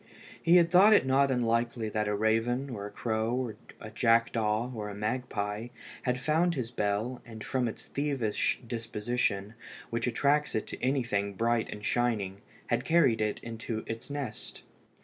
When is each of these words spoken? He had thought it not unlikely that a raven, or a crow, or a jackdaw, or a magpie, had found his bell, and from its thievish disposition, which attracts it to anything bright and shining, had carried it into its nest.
He 0.41 0.55
had 0.55 0.71
thought 0.71 0.93
it 0.93 1.05
not 1.05 1.29
unlikely 1.29 1.87
that 1.89 2.07
a 2.07 2.15
raven, 2.15 2.71
or 2.71 2.87
a 2.87 2.91
crow, 2.91 3.35
or 3.35 3.55
a 3.79 3.91
jackdaw, 3.91 4.71
or 4.73 4.89
a 4.89 4.95
magpie, 4.95 5.67
had 6.01 6.19
found 6.19 6.55
his 6.55 6.71
bell, 6.71 7.21
and 7.23 7.43
from 7.43 7.67
its 7.67 7.87
thievish 7.87 8.59
disposition, 8.65 9.53
which 9.91 10.07
attracts 10.07 10.55
it 10.55 10.65
to 10.65 10.81
anything 10.83 11.35
bright 11.35 11.69
and 11.69 11.85
shining, 11.85 12.41
had 12.65 12.83
carried 12.83 13.21
it 13.21 13.39
into 13.43 13.83
its 13.85 14.09
nest. 14.09 14.63